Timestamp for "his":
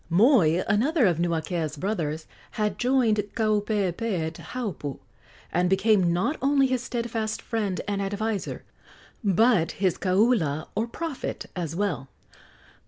6.65-6.81, 9.73-9.99